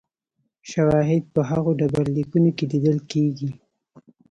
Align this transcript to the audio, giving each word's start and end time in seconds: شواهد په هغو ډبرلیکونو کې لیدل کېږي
شواهد 0.71 1.23
په 1.33 1.41
هغو 1.49 1.71
ډبرلیکونو 1.79 2.49
کې 2.57 2.65
لیدل 2.71 2.97
کېږي 3.11 3.49